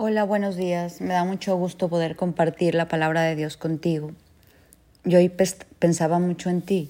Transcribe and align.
Hola, 0.00 0.22
buenos 0.22 0.54
días. 0.54 1.00
Me 1.00 1.14
da 1.14 1.24
mucho 1.24 1.56
gusto 1.56 1.88
poder 1.88 2.14
compartir 2.14 2.76
la 2.76 2.86
palabra 2.86 3.22
de 3.22 3.34
Dios 3.34 3.56
contigo. 3.56 4.12
Yo 5.02 5.18
hoy 5.18 5.28
pensaba 5.80 6.20
mucho 6.20 6.50
en 6.50 6.62
ti. 6.62 6.88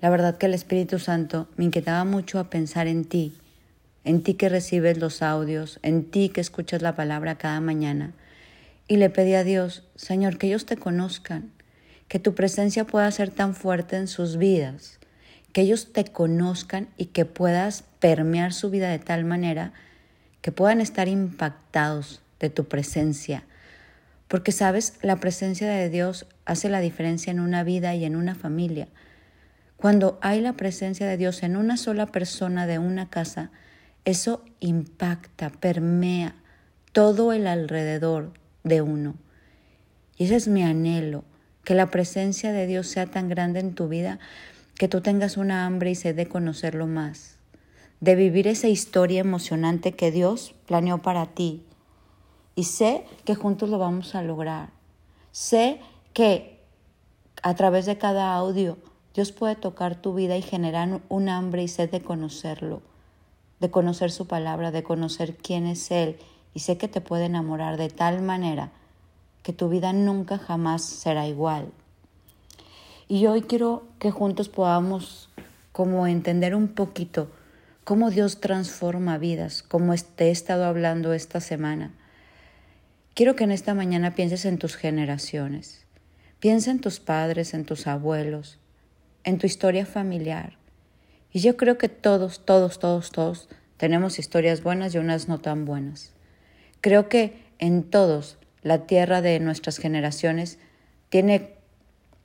La 0.00 0.10
verdad 0.10 0.38
que 0.38 0.46
el 0.46 0.54
Espíritu 0.54 0.98
Santo 0.98 1.46
me 1.54 1.66
inquietaba 1.66 2.02
mucho 2.02 2.40
a 2.40 2.50
pensar 2.50 2.88
en 2.88 3.04
ti, 3.04 3.38
en 4.02 4.24
ti 4.24 4.34
que 4.34 4.48
recibes 4.48 4.98
los 4.98 5.22
audios, 5.22 5.78
en 5.84 6.02
ti 6.10 6.30
que 6.30 6.40
escuchas 6.40 6.82
la 6.82 6.96
palabra 6.96 7.38
cada 7.38 7.60
mañana. 7.60 8.12
Y 8.88 8.96
le 8.96 9.08
pedí 9.08 9.34
a 9.34 9.44
Dios, 9.44 9.84
Señor, 9.94 10.36
que 10.36 10.48
ellos 10.48 10.66
te 10.66 10.76
conozcan, 10.76 11.52
que 12.08 12.18
tu 12.18 12.34
presencia 12.34 12.84
pueda 12.84 13.08
ser 13.12 13.30
tan 13.30 13.54
fuerte 13.54 13.94
en 13.94 14.08
sus 14.08 14.36
vidas, 14.36 14.98
que 15.52 15.60
ellos 15.60 15.92
te 15.92 16.06
conozcan 16.06 16.88
y 16.96 17.04
que 17.04 17.24
puedas 17.24 17.84
permear 18.00 18.52
su 18.52 18.68
vida 18.68 18.90
de 18.90 18.98
tal 18.98 19.24
manera 19.24 19.72
que 20.40 20.50
puedan 20.50 20.80
estar 20.80 21.06
impactados 21.06 22.20
de 22.42 22.50
tu 22.50 22.66
presencia. 22.66 23.44
Porque 24.28 24.52
sabes, 24.52 24.98
la 25.00 25.16
presencia 25.16 25.70
de 25.70 25.88
Dios 25.88 26.26
hace 26.44 26.68
la 26.68 26.80
diferencia 26.80 27.30
en 27.30 27.40
una 27.40 27.64
vida 27.64 27.94
y 27.94 28.04
en 28.04 28.16
una 28.16 28.34
familia. 28.34 28.88
Cuando 29.76 30.18
hay 30.20 30.40
la 30.40 30.54
presencia 30.54 31.06
de 31.06 31.16
Dios 31.16 31.42
en 31.42 31.56
una 31.56 31.76
sola 31.76 32.06
persona 32.06 32.66
de 32.66 32.78
una 32.78 33.08
casa, 33.08 33.50
eso 34.04 34.44
impacta, 34.60 35.50
permea 35.50 36.34
todo 36.92 37.32
el 37.32 37.46
alrededor 37.46 38.32
de 38.64 38.82
uno. 38.82 39.14
Y 40.18 40.24
ese 40.24 40.36
es 40.36 40.48
mi 40.48 40.62
anhelo, 40.62 41.24
que 41.64 41.74
la 41.74 41.90
presencia 41.90 42.52
de 42.52 42.66
Dios 42.66 42.88
sea 42.88 43.06
tan 43.06 43.28
grande 43.28 43.60
en 43.60 43.74
tu 43.74 43.88
vida 43.88 44.18
que 44.76 44.88
tú 44.88 45.00
tengas 45.00 45.36
una 45.36 45.64
hambre 45.64 45.92
y 45.92 45.94
sed 45.94 46.16
de 46.16 46.26
conocerlo 46.26 46.88
más, 46.88 47.36
de 48.00 48.16
vivir 48.16 48.48
esa 48.48 48.66
historia 48.66 49.20
emocionante 49.20 49.92
que 49.92 50.10
Dios 50.10 50.56
planeó 50.66 50.98
para 50.98 51.26
ti 51.26 51.62
y 52.54 52.64
sé 52.64 53.06
que 53.24 53.34
juntos 53.34 53.68
lo 53.68 53.78
vamos 53.78 54.14
a 54.14 54.22
lograr. 54.22 54.70
Sé 55.30 55.80
que 56.12 56.60
a 57.42 57.54
través 57.54 57.86
de 57.86 57.98
cada 57.98 58.34
audio 58.34 58.78
Dios 59.14 59.32
puede 59.32 59.56
tocar 59.56 59.96
tu 59.96 60.14
vida 60.14 60.36
y 60.36 60.42
generar 60.42 61.00
un 61.08 61.28
hambre 61.28 61.62
y 61.62 61.68
sed 61.68 61.90
de 61.90 62.00
conocerlo, 62.00 62.82
de 63.60 63.70
conocer 63.70 64.10
su 64.10 64.26
palabra, 64.26 64.70
de 64.70 64.82
conocer 64.82 65.36
quién 65.36 65.66
es 65.66 65.90
Él. 65.90 66.18
Y 66.54 66.60
sé 66.60 66.76
que 66.76 66.88
te 66.88 67.00
puede 67.00 67.26
enamorar 67.26 67.76
de 67.76 67.88
tal 67.88 68.22
manera 68.22 68.70
que 69.42 69.52
tu 69.52 69.68
vida 69.68 69.92
nunca 69.92 70.38
jamás 70.38 70.84
será 70.84 71.26
igual. 71.26 71.72
Y 73.08 73.26
hoy 73.26 73.42
quiero 73.42 73.82
que 73.98 74.10
juntos 74.10 74.48
podamos 74.48 75.28
como 75.72 76.06
entender 76.06 76.54
un 76.54 76.68
poquito 76.68 77.28
cómo 77.84 78.10
Dios 78.10 78.40
transforma 78.40 79.18
vidas, 79.18 79.62
como 79.62 79.94
te 79.94 80.28
he 80.28 80.30
estado 80.30 80.64
hablando 80.64 81.12
esta 81.12 81.40
semana. 81.40 81.92
Quiero 83.14 83.36
que 83.36 83.44
en 83.44 83.52
esta 83.52 83.74
mañana 83.74 84.14
pienses 84.14 84.46
en 84.46 84.56
tus 84.56 84.74
generaciones. 84.74 85.84
Piensa 86.40 86.70
en 86.70 86.80
tus 86.80 86.98
padres, 86.98 87.52
en 87.52 87.66
tus 87.66 87.86
abuelos, 87.86 88.58
en 89.22 89.36
tu 89.36 89.46
historia 89.46 89.84
familiar. 89.84 90.56
Y 91.30 91.40
yo 91.40 91.58
creo 91.58 91.76
que 91.76 91.90
todos, 91.90 92.46
todos, 92.46 92.78
todos, 92.78 93.12
todos 93.12 93.50
tenemos 93.76 94.18
historias 94.18 94.62
buenas 94.62 94.94
y 94.94 94.98
unas 94.98 95.28
no 95.28 95.38
tan 95.40 95.66
buenas. 95.66 96.14
Creo 96.80 97.10
que 97.10 97.36
en 97.58 97.82
todos 97.82 98.38
la 98.62 98.86
tierra 98.86 99.20
de 99.20 99.38
nuestras 99.40 99.76
generaciones 99.76 100.58
tiene 101.10 101.50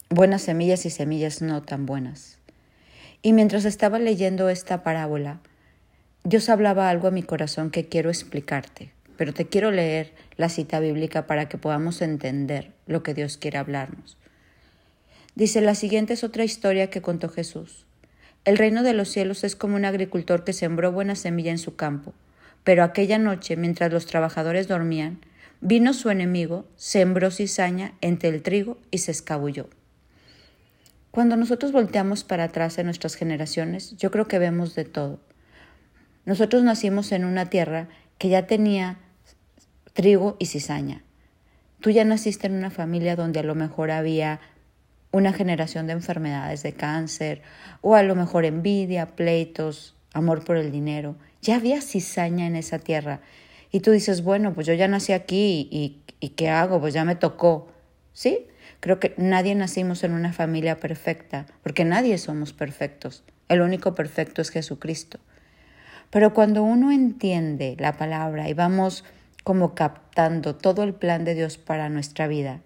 buenas 0.10 0.44
semillas 0.44 0.86
y 0.86 0.90
semillas 0.90 1.42
no 1.42 1.64
tan 1.64 1.86
buenas. 1.86 2.40
Y 3.22 3.34
mientras 3.34 3.66
estaba 3.66 4.00
leyendo 4.00 4.48
esta 4.48 4.84
parábola, 4.84 5.42
Dios 6.24 6.48
hablaba 6.48 6.90
algo 6.90 7.10
a 7.10 7.12
mi 7.12 7.24
corazón 7.24 7.72
que 7.72 7.90
quiero 7.90 8.10
explicarte 8.10 8.97
pero 9.18 9.34
te 9.34 9.48
quiero 9.48 9.72
leer 9.72 10.14
la 10.38 10.50
cita 10.50 10.80
bíblica 10.80 11.28
para 11.28 11.50
que 11.50 11.58
podamos 11.58 12.02
entender 12.02 12.72
lo 12.86 13.04
que 13.04 13.14
Dios 13.14 13.38
quiere 13.38 13.58
hablarnos. 13.58 14.18
Dice, 15.36 15.62
la 15.62 15.76
siguiente 15.76 16.14
es 16.14 16.24
otra 16.24 16.44
historia 16.44 16.90
que 16.90 17.02
contó 17.02 17.30
Jesús. 17.30 17.86
El 18.46 18.58
reino 18.58 18.84
de 18.84 18.94
los 18.94 19.10
cielos 19.10 19.44
es 19.44 19.56
como 19.56 19.76
un 19.76 19.86
agricultor 19.86 20.44
que 20.44 20.54
sembró 20.54 20.92
buena 20.92 21.16
semilla 21.16 21.52
en 21.52 21.58
su 21.58 21.76
campo, 21.76 22.14
pero 22.64 22.84
aquella 22.84 23.18
noche, 23.18 23.56
mientras 23.58 23.92
los 23.92 24.06
trabajadores 24.06 24.68
dormían, 24.68 25.20
vino 25.62 25.94
su 25.94 26.10
enemigo, 26.10 26.66
sembró 26.76 27.32
cizaña 27.32 27.94
entre 28.02 28.30
el 28.30 28.42
trigo 28.42 28.78
y 28.90 29.00
se 29.00 29.12
escabulló. 29.12 29.70
Cuando 31.12 31.36
nosotros 31.36 31.72
volteamos 31.72 32.24
para 32.24 32.46
atrás 32.46 32.78
en 32.78 32.86
nuestras 32.86 33.16
generaciones, 33.16 33.98
yo 33.98 34.12
creo 34.12 34.28
que 34.28 34.40
vemos 34.40 34.76
de 34.76 34.86
todo. 34.86 35.20
Nosotros 36.26 36.64
nacimos 36.64 37.12
en 37.12 37.26
una 37.26 37.50
tierra 37.50 37.88
que 38.18 38.30
ya 38.30 38.48
tenía 38.48 38.98
trigo 39.98 40.38
y 40.38 40.46
cizaña. 40.46 41.02
Tú 41.80 41.90
ya 41.90 42.06
naciste 42.06 42.46
en 42.46 42.54
una 42.54 42.70
familia 42.70 43.16
donde 43.16 43.40
a 43.40 43.44
lo 43.44 43.56
mejor 43.56 43.90
había 43.90 44.40
una 45.12 45.34
generación 45.34 45.88
de 45.88 45.94
enfermedades 45.94 46.62
de 46.62 46.74
cáncer 46.74 47.42
o 47.82 47.96
a 47.96 48.04
lo 48.04 48.14
mejor 48.14 48.46
envidia, 48.46 49.16
pleitos, 49.16 49.96
amor 50.14 50.46
por 50.46 50.56
el 50.56 50.72
dinero. 50.72 51.16
Ya 51.42 51.56
había 51.56 51.82
cizaña 51.82 52.46
en 52.46 52.56
esa 52.56 52.78
tierra. 52.78 53.22
Y 53.72 53.80
tú 53.80 53.90
dices, 53.90 54.22
bueno, 54.22 54.54
pues 54.54 54.68
yo 54.68 54.76
ya 54.76 54.88
nací 54.88 55.14
aquí 55.14 55.68
y, 55.72 56.04
y 56.20 56.30
¿qué 56.30 56.50
hago? 56.50 56.80
Pues 56.80 56.94
ya 56.94 57.04
me 57.04 57.16
tocó. 57.16 57.68
¿Sí? 58.14 58.46
Creo 58.80 59.00
que 59.00 59.16
nadie 59.18 59.56
nacimos 59.56 60.04
en 60.04 60.12
una 60.12 60.32
familia 60.32 60.80
perfecta, 60.80 61.48
porque 61.64 61.86
nadie 61.86 62.20
somos 62.20 62.54
perfectos. 62.54 63.24
El 63.50 63.62
único 63.62 63.96
perfecto 63.96 64.44
es 64.44 64.52
Jesucristo. 64.52 65.18
Pero 66.12 66.36
cuando 66.36 66.62
uno 66.62 66.92
entiende 66.92 67.76
la 67.80 67.98
palabra 67.98 68.48
y 68.48 68.54
vamos 68.54 69.04
como 69.48 69.76
captando 69.76 70.58
todo 70.58 70.84
el 70.84 70.94
plan 70.94 71.24
de 71.24 71.34
Dios 71.34 71.58
para 71.58 71.88
nuestra 71.88 72.28
vida, 72.28 72.60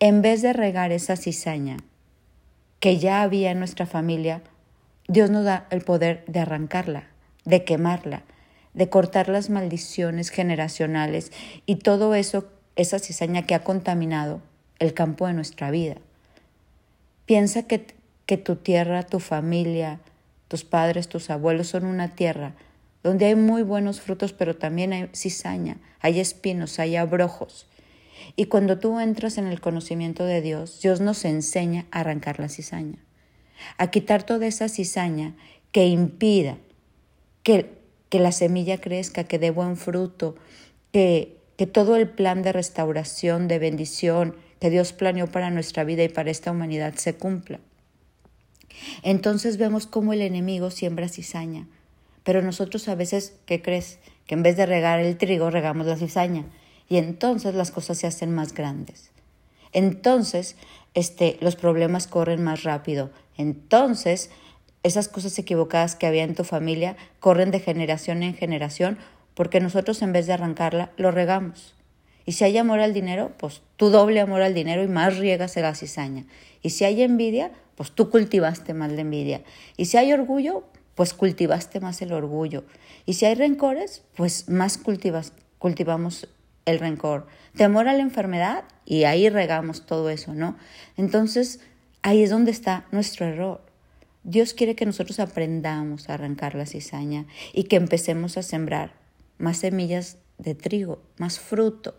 en 0.00 0.20
vez 0.20 0.42
de 0.42 0.52
regar 0.52 0.92
esa 0.92 1.16
cizaña 1.16 1.78
que 2.78 2.98
ya 2.98 3.22
había 3.22 3.52
en 3.52 3.58
nuestra 3.58 3.86
familia, 3.86 4.42
Dios 5.08 5.30
nos 5.30 5.46
da 5.46 5.66
el 5.70 5.80
poder 5.80 6.22
de 6.26 6.40
arrancarla, 6.40 7.04
de 7.46 7.64
quemarla, 7.64 8.22
de 8.74 8.90
cortar 8.90 9.30
las 9.30 9.48
maldiciones 9.48 10.28
generacionales 10.28 11.32
y 11.64 11.76
todo 11.76 12.14
eso, 12.14 12.50
esa 12.76 12.98
cizaña 12.98 13.46
que 13.46 13.54
ha 13.54 13.64
contaminado 13.64 14.42
el 14.78 14.92
campo 14.92 15.26
de 15.26 15.32
nuestra 15.32 15.70
vida. 15.70 15.96
Piensa 17.24 17.62
que, 17.62 17.86
que 18.26 18.36
tu 18.36 18.56
tierra, 18.56 19.04
tu 19.04 19.20
familia, 19.20 20.00
tus 20.48 20.64
padres, 20.64 21.08
tus 21.08 21.30
abuelos 21.30 21.68
son 21.68 21.86
una 21.86 22.08
tierra 22.08 22.52
donde 23.02 23.26
hay 23.26 23.34
muy 23.34 23.62
buenos 23.62 24.00
frutos, 24.00 24.32
pero 24.32 24.56
también 24.56 24.92
hay 24.92 25.08
cizaña, 25.14 25.78
hay 26.00 26.20
espinos, 26.20 26.78
hay 26.78 26.96
abrojos. 26.96 27.66
Y 28.36 28.46
cuando 28.46 28.78
tú 28.78 29.00
entras 29.00 29.38
en 29.38 29.46
el 29.46 29.60
conocimiento 29.60 30.24
de 30.24 30.42
Dios, 30.42 30.80
Dios 30.82 31.00
nos 31.00 31.24
enseña 31.24 31.86
a 31.90 32.00
arrancar 32.00 32.38
la 32.38 32.48
cizaña, 32.48 32.98
a 33.78 33.90
quitar 33.90 34.22
toda 34.22 34.46
esa 34.46 34.68
cizaña 34.68 35.34
que 35.72 35.86
impida 35.86 36.58
que, 37.42 37.70
que 38.08 38.18
la 38.18 38.32
semilla 38.32 38.80
crezca, 38.80 39.24
que 39.24 39.38
dé 39.38 39.50
buen 39.50 39.76
fruto, 39.76 40.36
que, 40.92 41.38
que 41.56 41.66
todo 41.66 41.96
el 41.96 42.08
plan 42.08 42.42
de 42.42 42.52
restauración, 42.52 43.48
de 43.48 43.58
bendición 43.58 44.36
que 44.60 44.70
Dios 44.70 44.92
planeó 44.92 45.26
para 45.26 45.50
nuestra 45.50 45.84
vida 45.84 46.04
y 46.04 46.08
para 46.08 46.30
esta 46.30 46.50
humanidad 46.50 46.94
se 46.94 47.14
cumpla. 47.14 47.60
Entonces 49.02 49.56
vemos 49.56 49.86
cómo 49.86 50.12
el 50.12 50.20
enemigo 50.20 50.70
siembra 50.70 51.08
cizaña, 51.08 51.66
pero 52.24 52.42
nosotros 52.42 52.88
a 52.88 52.94
veces, 52.94 53.34
¿qué 53.46 53.62
crees? 53.62 53.98
Que 54.26 54.34
en 54.34 54.42
vez 54.42 54.56
de 54.56 54.66
regar 54.66 55.00
el 55.00 55.16
trigo, 55.16 55.50
regamos 55.50 55.86
la 55.86 55.96
cizaña. 55.96 56.44
Y 56.88 56.96
entonces 56.96 57.54
las 57.54 57.70
cosas 57.70 57.98
se 57.98 58.06
hacen 58.06 58.34
más 58.34 58.52
grandes. 58.52 59.10
Entonces, 59.72 60.56
este, 60.94 61.38
los 61.40 61.56
problemas 61.56 62.06
corren 62.06 62.42
más 62.42 62.64
rápido. 62.64 63.10
Entonces, 63.36 64.30
esas 64.82 65.08
cosas 65.08 65.38
equivocadas 65.38 65.94
que 65.94 66.06
había 66.06 66.24
en 66.24 66.34
tu 66.34 66.44
familia 66.44 66.96
corren 67.20 67.50
de 67.50 67.60
generación 67.60 68.22
en 68.22 68.34
generación 68.34 68.98
porque 69.34 69.60
nosotros 69.60 70.02
en 70.02 70.12
vez 70.12 70.26
de 70.26 70.32
arrancarla, 70.32 70.90
lo 70.96 71.10
regamos. 71.10 71.74
Y 72.26 72.32
si 72.32 72.44
hay 72.44 72.58
amor 72.58 72.80
al 72.80 72.92
dinero, 72.92 73.32
pues 73.38 73.62
tú 73.76 73.90
doble 73.90 74.20
amor 74.20 74.42
al 74.42 74.54
dinero 74.54 74.82
y 74.82 74.88
más 74.88 75.18
riegas 75.18 75.56
la 75.56 75.74
cizaña. 75.74 76.26
Y 76.62 76.70
si 76.70 76.84
hay 76.84 77.02
envidia, 77.02 77.50
pues 77.74 77.92
tú 77.92 78.10
cultivaste 78.10 78.74
más 78.74 78.92
la 78.92 79.00
envidia. 79.00 79.42
Y 79.76 79.86
si 79.86 79.96
hay 79.96 80.12
orgullo, 80.12 80.64
pues 81.00 81.14
cultivaste 81.14 81.80
más 81.80 82.02
el 82.02 82.12
orgullo. 82.12 82.62
Y 83.06 83.14
si 83.14 83.24
hay 83.24 83.34
rencores, 83.34 84.02
pues 84.16 84.50
más 84.50 84.76
cultivas, 84.76 85.32
cultivamos 85.56 86.28
el 86.66 86.78
rencor. 86.78 87.26
Temor 87.56 87.88
a 87.88 87.94
la 87.94 88.02
enfermedad 88.02 88.64
y 88.84 89.04
ahí 89.04 89.30
regamos 89.30 89.86
todo 89.86 90.10
eso, 90.10 90.34
¿no? 90.34 90.58
Entonces, 90.98 91.60
ahí 92.02 92.22
es 92.22 92.28
donde 92.28 92.50
está 92.50 92.84
nuestro 92.92 93.24
error. 93.24 93.62
Dios 94.24 94.52
quiere 94.52 94.74
que 94.74 94.84
nosotros 94.84 95.20
aprendamos 95.20 96.10
a 96.10 96.12
arrancar 96.12 96.54
la 96.54 96.66
cizaña 96.66 97.24
y 97.54 97.64
que 97.64 97.76
empecemos 97.76 98.36
a 98.36 98.42
sembrar 98.42 98.92
más 99.38 99.56
semillas 99.56 100.18
de 100.36 100.54
trigo, 100.54 101.00
más 101.16 101.40
fruto, 101.40 101.94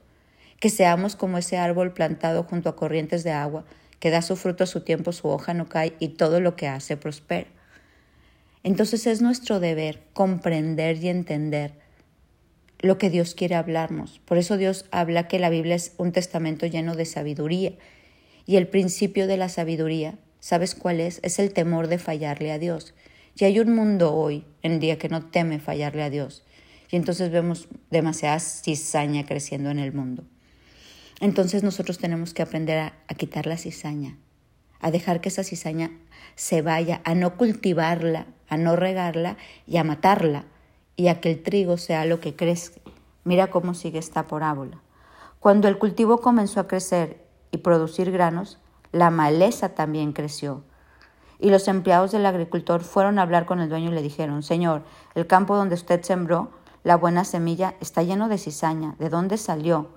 que 0.60 0.70
seamos 0.70 1.16
como 1.16 1.40
ese 1.40 1.58
árbol 1.58 1.94
plantado 1.94 2.44
junto 2.44 2.70
a 2.70 2.76
corrientes 2.76 3.24
de 3.24 3.32
agua, 3.32 3.66
que 4.00 4.12
da 4.12 4.22
su 4.22 4.36
fruto 4.36 4.64
a 4.64 4.68
su 4.68 4.82
tiempo, 4.82 5.12
su 5.12 5.28
hoja 5.28 5.56
no 5.56 5.68
cae 5.68 5.96
y 5.98 6.10
todo 6.10 6.40
lo 6.40 6.56
que 6.56 6.68
hace 6.68 6.98
prospera. 6.98 7.48
Entonces 8.64 9.08
es 9.08 9.22
nuestro 9.22 9.60
deber 9.60 10.04
comprender 10.14 10.98
y 10.98 11.10
entender 11.10 11.74
lo 12.80 12.98
que 12.98 13.10
Dios 13.10 13.36
quiere 13.36 13.56
hablarnos. 13.56 14.20
Por 14.26 14.38
eso 14.38 14.58
Dios 14.58 14.86
habla 14.92 15.28
que 15.28 15.40
la 15.40 15.50
Biblia 15.50 15.76
es 15.76 15.94
un 15.98 16.12
testamento 16.12 16.66
lleno 16.66 16.96
de 16.96 17.06
sabiduría. 17.06 17.74
Y 18.46 18.56
el 18.56 18.68
principio 18.68 19.28
de 19.28 19.38
la 19.38 19.50
sabiduría, 19.50 20.18
¿sabes 20.40 20.76
cuál 20.76 21.00
es? 21.00 21.20
Es 21.24 21.40
el 21.40 21.54
temor 21.54 21.88
de 21.88 22.00
fallarle 22.00 22.52
a 22.52 22.60
Dios. 22.60 22.94
Y 23.38 23.46
hay 23.46 23.60
un 23.60 23.74
mundo 23.74 24.14
hoy 24.14 24.46
en 24.62 24.80
día 24.80 24.98
que 24.98 25.10
no 25.10 25.26
teme 25.26 25.60
fallarle 25.60 26.04
a 26.04 26.10
Dios. 26.10 26.44
Y 26.90 26.96
entonces 26.98 27.32
vemos 27.32 27.68
demasiada 27.90 28.40
cizaña 28.40 29.26
creciendo 29.26 29.70
en 29.70 29.80
el 29.80 29.94
mundo. 29.94 30.24
Entonces 31.22 31.64
nosotros 31.64 32.00
tenemos 32.00 32.34
que 32.34 32.42
aprender 32.42 32.80
a, 32.80 32.94
a 33.08 33.14
quitar 33.14 33.46
la 33.46 33.58
cizaña, 33.58 34.18
a 34.82 34.92
dejar 34.92 35.22
que 35.22 35.30
esa 35.30 35.44
cizaña 35.44 35.92
se 36.36 36.62
vaya, 36.62 37.02
a 37.04 37.16
no 37.16 37.38
cultivarla, 37.38 38.26
a 38.50 38.58
no 38.58 38.76
regarla 38.76 39.38
y 39.66 39.78
a 39.78 39.84
matarla, 39.84 40.46
y 40.96 41.08
a 41.08 41.22
que 41.22 41.32
el 41.32 41.44
trigo 41.44 41.78
sea 41.78 42.06
lo 42.06 42.20
que 42.20 42.36
crezca. 42.36 42.82
Mira 43.24 43.48
cómo 43.48 43.74
sigue 43.74 44.00
esta 44.00 44.28
parábola. 44.28 44.82
Cuando 45.40 45.68
el 45.68 45.78
cultivo 45.78 46.20
comenzó 46.20 46.60
a 46.60 46.68
crecer 46.68 47.26
y 47.52 47.58
producir 47.58 48.12
granos, 48.12 48.60
la 48.92 49.10
maleza 49.10 49.70
también 49.70 50.12
creció. 50.12 50.64
Y 51.40 51.50
los 51.50 51.68
empleados 51.68 52.12
del 52.12 52.26
agricultor 52.26 52.84
fueron 52.84 53.18
a 53.18 53.24
hablar 53.24 53.46
con 53.46 53.60
el 53.60 53.70
dueño 53.70 53.92
y 53.92 53.96
le 53.96 54.02
dijeron, 54.02 54.44
Señor, 54.44 54.84
el 55.16 55.28
campo 55.28 55.56
donde 55.56 55.76
usted 55.76 56.04
sembró 56.04 56.52
la 56.84 56.98
buena 56.98 57.26
semilla 57.26 57.76
está 57.80 58.02
lleno 58.02 58.28
de 58.28 58.40
cizaña. 58.40 58.96
¿De 58.98 59.10
dónde 59.10 59.38
salió? 59.38 59.90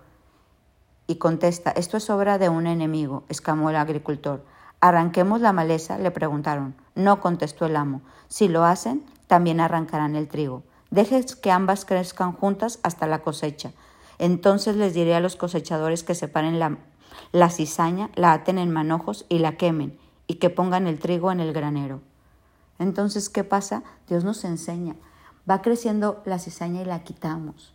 Y 1.07 1.17
contesta, 1.17 1.71
esto 1.71 1.97
es 1.97 2.11
obra 2.11 2.37
de 2.37 2.51
un 2.51 2.67
enemigo, 2.67 3.25
exclamó 3.29 3.71
el 3.71 3.77
agricultor. 3.77 4.45
¿Arranquemos 4.85 5.41
la 5.41 5.55
maleza? 5.55 5.97
le 5.97 6.11
preguntaron. 6.11 6.75
No, 6.95 7.23
contestó 7.23 7.65
el 7.65 7.75
amo. 7.75 8.03
Si 8.29 8.49
lo 8.49 8.67
hacen, 8.67 9.03
también 9.29 9.59
arrancarán 9.59 10.15
el 10.15 10.29
trigo. 10.29 10.63
Dejes 10.91 11.37
que 11.37 11.51
ambas 11.51 11.87
crezcan 11.87 12.33
juntas 12.33 12.81
hasta 12.83 13.07
la 13.07 13.23
cosecha. 13.23 13.73
Entonces 14.19 14.77
les 14.77 14.93
diré 14.93 15.15
a 15.15 15.21
los 15.21 15.37
cosechadores 15.37 16.05
que 16.05 16.15
separen 16.15 16.59
la, 16.59 16.77
la 17.33 17.49
cizaña, 17.49 18.11
la 18.15 18.35
aten 18.35 18.59
en 18.59 18.71
manojos 18.71 19.25
y 19.31 19.39
la 19.39 19.57
quemen, 19.57 19.99
y 20.27 20.35
que 20.35 20.51
pongan 20.51 20.87
el 20.87 20.99
trigo 20.99 21.33
en 21.33 21.41
el 21.41 21.55
granero. 21.55 22.03
Entonces, 22.79 23.31
¿qué 23.31 23.43
pasa? 23.43 23.85
Dios 24.07 24.23
nos 24.23 24.45
enseña. 24.45 24.97
Va 25.51 25.63
creciendo 25.63 26.21
la 26.27 26.39
cizaña 26.39 26.83
y 26.83 26.85
la 26.85 27.05
quitamos. 27.05 27.73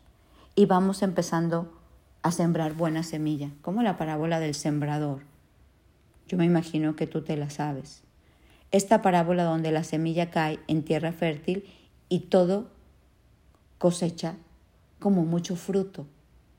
Y 0.53 0.67
vamos 0.67 1.01
empezando 1.01 1.73
a 2.21 2.31
sembrar 2.31 2.73
buena 2.73 3.01
semilla, 3.01 3.49
como 3.63 3.81
la 3.81 3.97
parábola 3.97 4.39
del 4.39 4.53
sembrador. 4.53 5.28
Yo 6.29 6.37
me 6.37 6.45
imagino 6.45 6.95
que 6.95 7.07
tú 7.07 7.21
te 7.23 7.35
la 7.35 7.49
sabes. 7.49 8.03
Esta 8.71 9.01
parábola 9.01 9.43
donde 9.43 9.71
la 9.71 9.83
semilla 9.83 10.29
cae 10.29 10.59
en 10.67 10.83
tierra 10.83 11.11
fértil 11.11 11.65
y 12.07 12.19
todo 12.19 12.69
cosecha 13.79 14.35
como 14.99 15.25
mucho 15.25 15.55
fruto. 15.55 16.05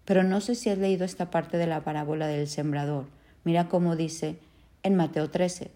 Pero 0.05 0.25
no 0.25 0.41
sé 0.41 0.57
si 0.57 0.71
has 0.71 0.79
leído 0.79 1.05
esta 1.05 1.31
parte 1.31 1.57
de 1.57 1.69
la 1.69 1.85
parábola 1.85 2.27
del 2.27 2.49
sembrador. 2.49 3.07
Mira 3.45 3.69
cómo 3.69 3.95
dice 3.95 4.39
en 4.83 4.97
Mateo 4.97 5.31
13. 5.31 5.71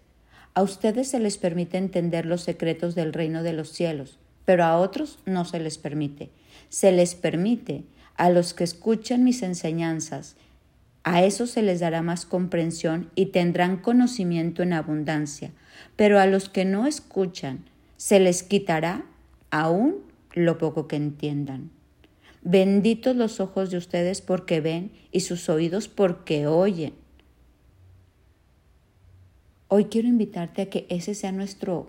A 0.53 0.61
ustedes 0.61 1.09
se 1.09 1.19
les 1.19 1.37
permite 1.37 1.77
entender 1.77 2.25
los 2.25 2.41
secretos 2.41 2.95
del 2.95 3.13
reino 3.13 3.43
de 3.43 3.53
los 3.53 3.69
cielos, 3.69 4.17
pero 4.43 4.65
a 4.65 4.77
otros 4.77 5.19
no 5.25 5.45
se 5.45 5.59
les 5.59 5.77
permite. 5.77 6.31
Se 6.67 6.91
les 6.91 7.15
permite 7.15 7.85
a 8.17 8.29
los 8.29 8.53
que 8.53 8.65
escuchan 8.65 9.23
mis 9.23 9.41
enseñanzas. 9.41 10.35
A 11.07 11.23
esos 11.23 11.51
se 11.51 11.61
les 11.61 11.81
dará 11.81 12.01
más 12.01 12.25
comprensión 12.25 13.11
y 13.13 13.27
tendrán 13.27 13.77
conocimiento 13.77 14.63
en 14.63 14.73
abundancia, 14.73 15.51
pero 15.95 16.19
a 16.19 16.25
los 16.25 16.49
que 16.49 16.65
no 16.65 16.87
escuchan 16.87 17.63
se 17.95 18.19
les 18.19 18.41
quitará 18.41 19.05
aún 19.51 19.97
lo 20.33 20.57
poco 20.57 20.87
que 20.87 20.95
entiendan. 20.95 21.69
Benditos 22.41 23.15
los 23.15 23.39
ojos 23.39 23.69
de 23.69 23.77
ustedes 23.77 24.21
porque 24.21 24.61
ven 24.61 24.91
y 25.11 25.19
sus 25.19 25.47
oídos 25.47 25.87
porque 25.87 26.47
oyen. 26.47 26.95
Hoy 29.67 29.85
quiero 29.85 30.07
invitarte 30.07 30.63
a 30.63 30.69
que 30.71 30.87
ese 30.89 31.13
sea 31.13 31.31
nuestro 31.31 31.87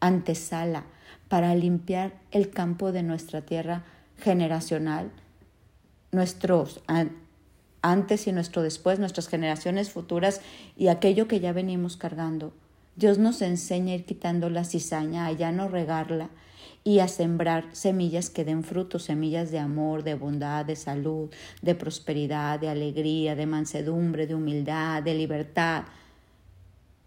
antesala 0.00 0.84
para 1.28 1.54
limpiar 1.54 2.12
el 2.30 2.50
campo 2.50 2.92
de 2.92 3.02
nuestra 3.02 3.40
tierra 3.40 3.84
generacional, 4.18 5.10
nuestros 6.10 6.82
antes 7.82 8.26
y 8.26 8.32
nuestro 8.32 8.62
después, 8.62 8.98
nuestras 8.98 9.28
generaciones 9.28 9.90
futuras 9.90 10.40
y 10.76 10.88
aquello 10.88 11.28
que 11.28 11.40
ya 11.40 11.52
venimos 11.52 11.96
cargando. 11.96 12.52
Dios 12.96 13.18
nos 13.18 13.42
enseña 13.42 13.92
a 13.92 13.96
ir 13.96 14.04
quitando 14.04 14.50
la 14.50 14.64
cizaña, 14.64 15.26
a 15.26 15.32
ya 15.32 15.52
no 15.52 15.68
regarla 15.68 16.30
y 16.84 16.98
a 16.98 17.08
sembrar 17.08 17.66
semillas 17.72 18.28
que 18.30 18.44
den 18.44 18.64
frutos, 18.64 19.04
semillas 19.04 19.50
de 19.50 19.58
amor, 19.58 20.02
de 20.02 20.14
bondad, 20.14 20.64
de 20.64 20.76
salud, 20.76 21.30
de 21.60 21.74
prosperidad, 21.74 22.58
de 22.58 22.68
alegría, 22.68 23.34
de 23.34 23.46
mansedumbre, 23.46 24.26
de 24.26 24.34
humildad, 24.34 25.02
de 25.02 25.14
libertad. 25.14 25.84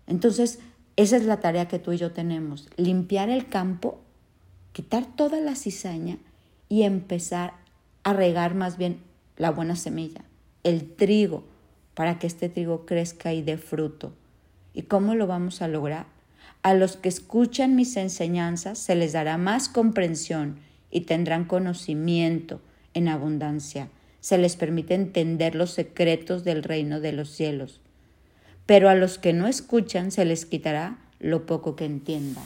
Entonces, 0.08 0.60
esa 0.96 1.18
es 1.18 1.26
la 1.26 1.40
tarea 1.40 1.68
que 1.68 1.80
tú 1.80 1.92
y 1.92 1.98
yo 1.98 2.12
tenemos, 2.12 2.70
limpiar 2.78 3.30
el 3.30 3.48
campo, 3.48 4.00
quitar 4.72 5.06
toda 5.06 5.42
la 5.42 5.56
cizaña 5.56 6.18
y 6.70 6.84
empezar 6.84 7.54
a 8.04 8.14
regar 8.14 8.56
más 8.56 8.78
bien 8.78 9.02
la 9.36 9.52
buena 9.52 9.76
semilla, 9.76 10.22
el 10.66 10.92
trigo, 10.92 11.44
para 11.94 12.20
que 12.20 12.28
este 12.28 12.50
trigo 12.50 12.86
crezca 12.86 13.34
y 13.34 13.42
dé 13.42 13.58
fruto. 13.58 14.12
¿Y 14.74 14.82
cómo 14.82 15.16
lo 15.16 15.28
vamos 15.28 15.62
a 15.62 15.70
lograr? 15.70 16.08
A 16.64 16.74
los 16.74 16.98
que 16.98 17.08
escuchan 17.08 17.76
mis 17.76 17.96
enseñanzas 17.96 18.80
se 18.80 18.96
les 18.96 19.14
dará 19.14 19.38
más 19.38 19.70
comprensión 19.70 20.58
y 20.90 21.02
tendrán 21.02 21.46
conocimiento 21.46 22.60
en 22.96 23.08
abundancia. 23.08 23.90
Se 24.20 24.40
les 24.40 24.56
permite 24.56 24.96
entender 24.96 25.54
los 25.54 25.70
secretos 25.70 26.44
del 26.44 26.64
reino 26.64 27.00
de 27.00 27.12
los 27.12 27.30
cielos. 27.30 27.80
Pero 28.66 28.90
a 28.90 28.96
los 28.96 29.20
que 29.20 29.34
no 29.34 29.48
escuchan 29.48 30.10
se 30.10 30.26
les 30.26 30.48
quitará 30.48 30.98
lo 31.20 31.46
poco 31.46 31.76
que 31.76 31.86
entiendan. 31.86 32.44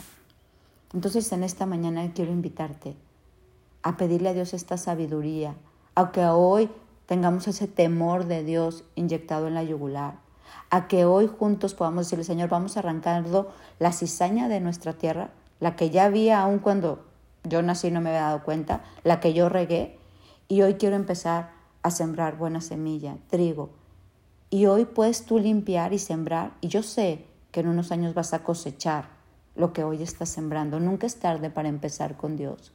Entonces 0.92 1.32
en 1.32 1.42
esta 1.42 1.64
mañana 1.64 2.12
quiero 2.12 2.32
invitarte 2.32 2.94
a 3.82 3.96
pedirle 3.96 4.28
a 4.28 4.34
Dios 4.34 4.52
esta 4.52 4.76
sabiduría, 4.76 5.54
aunque 5.94 6.26
hoy 6.26 6.68
tengamos 7.10 7.48
ese 7.48 7.66
temor 7.66 8.26
de 8.26 8.44
Dios 8.44 8.84
inyectado 8.94 9.48
en 9.48 9.54
la 9.54 9.64
yugular, 9.64 10.20
a 10.70 10.86
que 10.86 11.04
hoy 11.04 11.26
juntos 11.26 11.74
podamos 11.74 12.06
decirle, 12.06 12.22
Señor, 12.22 12.48
vamos 12.48 12.76
arrancando 12.76 13.50
la 13.80 13.90
cizaña 13.90 14.46
de 14.46 14.60
nuestra 14.60 14.92
tierra, 14.92 15.30
la 15.58 15.74
que 15.74 15.90
ya 15.90 16.04
había 16.04 16.40
aún 16.40 16.60
cuando 16.60 17.04
yo 17.42 17.62
nací 17.62 17.90
no 17.90 18.00
me 18.00 18.10
había 18.10 18.28
dado 18.28 18.44
cuenta, 18.44 18.84
la 19.02 19.18
que 19.18 19.32
yo 19.32 19.48
regué, 19.48 19.98
y 20.46 20.62
hoy 20.62 20.74
quiero 20.74 20.94
empezar 20.94 21.50
a 21.82 21.90
sembrar 21.90 22.38
buena 22.38 22.60
semilla, 22.60 23.16
trigo. 23.28 23.70
Y 24.48 24.66
hoy 24.66 24.84
puedes 24.84 25.24
tú 25.24 25.40
limpiar 25.40 25.92
y 25.92 25.98
sembrar, 25.98 26.52
y 26.60 26.68
yo 26.68 26.84
sé 26.84 27.26
que 27.50 27.58
en 27.58 27.66
unos 27.66 27.90
años 27.90 28.14
vas 28.14 28.34
a 28.34 28.44
cosechar 28.44 29.08
lo 29.56 29.72
que 29.72 29.82
hoy 29.82 30.00
estás 30.00 30.28
sembrando. 30.28 30.78
Nunca 30.78 31.08
es 31.08 31.16
tarde 31.16 31.50
para 31.50 31.68
empezar 31.68 32.16
con 32.16 32.36
Dios. 32.36 32.70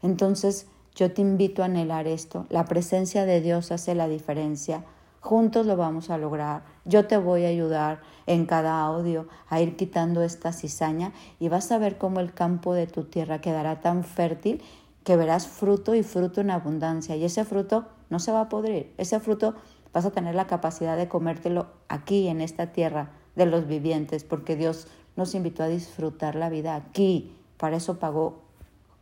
Entonces, 0.00 0.68
yo 0.94 1.12
te 1.12 1.22
invito 1.22 1.62
a 1.62 1.66
anhelar 1.66 2.06
esto. 2.06 2.46
La 2.50 2.64
presencia 2.66 3.24
de 3.24 3.40
Dios 3.40 3.72
hace 3.72 3.94
la 3.94 4.08
diferencia. 4.08 4.84
Juntos 5.20 5.66
lo 5.66 5.76
vamos 5.76 6.10
a 6.10 6.18
lograr. 6.18 6.62
Yo 6.84 7.06
te 7.06 7.16
voy 7.16 7.44
a 7.44 7.48
ayudar 7.48 8.00
en 8.26 8.46
cada 8.46 8.80
audio 8.80 9.26
a 9.48 9.60
ir 9.60 9.76
quitando 9.76 10.22
esta 10.22 10.52
cizaña 10.52 11.12
y 11.40 11.48
vas 11.48 11.72
a 11.72 11.78
ver 11.78 11.98
cómo 11.98 12.20
el 12.20 12.32
campo 12.32 12.74
de 12.74 12.86
tu 12.86 13.04
tierra 13.04 13.40
quedará 13.40 13.80
tan 13.80 14.04
fértil 14.04 14.62
que 15.02 15.16
verás 15.16 15.48
fruto 15.48 15.94
y 15.94 16.02
fruto 16.02 16.40
en 16.40 16.50
abundancia. 16.50 17.16
Y 17.16 17.24
ese 17.24 17.44
fruto 17.44 17.86
no 18.08 18.20
se 18.20 18.30
va 18.30 18.42
a 18.42 18.48
podrir. 18.48 18.92
Ese 18.96 19.18
fruto 19.18 19.54
vas 19.92 20.04
a 20.04 20.12
tener 20.12 20.34
la 20.34 20.46
capacidad 20.46 20.96
de 20.96 21.08
comértelo 21.08 21.66
aquí, 21.88 22.28
en 22.28 22.40
esta 22.40 22.72
tierra 22.72 23.10
de 23.34 23.46
los 23.46 23.66
vivientes, 23.66 24.22
porque 24.22 24.54
Dios 24.56 24.86
nos 25.16 25.34
invitó 25.34 25.64
a 25.64 25.68
disfrutar 25.68 26.36
la 26.36 26.50
vida 26.50 26.76
aquí. 26.76 27.34
Para 27.56 27.76
eso 27.76 27.98
pagó 27.98 28.43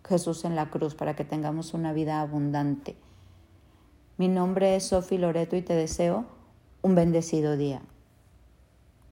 Jesús 0.08 0.44
en 0.44 0.56
la 0.56 0.70
cruz, 0.70 0.94
para 0.94 1.14
que 1.14 1.24
tengamos 1.24 1.74
una 1.74 1.92
vida 1.92 2.20
abundante. 2.20 2.96
Mi 4.18 4.28
nombre 4.28 4.76
es 4.76 4.84
Sofi 4.84 5.18
Loreto 5.18 5.56
y 5.56 5.62
te 5.62 5.74
deseo 5.74 6.26
un 6.82 6.94
bendecido 6.94 7.56
día. 7.56 7.82